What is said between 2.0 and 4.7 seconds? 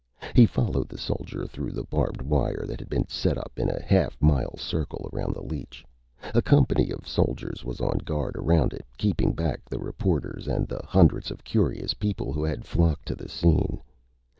wire that had been set up in a half mile